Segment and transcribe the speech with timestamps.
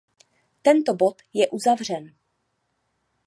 [0.61, 2.15] Tento bod je uzavřen.